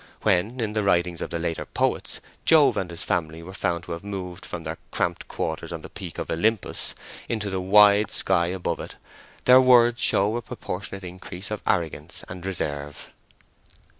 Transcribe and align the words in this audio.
When, 0.23 0.59
in 0.59 0.73
the 0.73 0.81
writings 0.81 1.21
of 1.21 1.29
the 1.29 1.37
later 1.37 1.63
poets, 1.63 2.21
Jove 2.43 2.75
and 2.75 2.89
his 2.89 3.03
family 3.03 3.43
are 3.43 3.53
found 3.53 3.83
to 3.83 3.91
have 3.91 4.03
moved 4.03 4.47
from 4.47 4.63
their 4.63 4.79
cramped 4.89 5.27
quarters 5.27 5.71
on 5.71 5.83
the 5.83 5.91
peak 5.91 6.17
of 6.17 6.31
Olympus 6.31 6.95
into 7.29 7.51
the 7.51 7.61
wide 7.61 8.09
sky 8.09 8.47
above 8.47 8.79
it, 8.79 8.95
their 9.45 9.61
words 9.61 10.01
show 10.01 10.37
a 10.37 10.41
proportionate 10.41 11.03
increase 11.03 11.51
of 11.51 11.61
arrogance 11.67 12.25
and 12.27 12.43
reserve. 12.47 13.13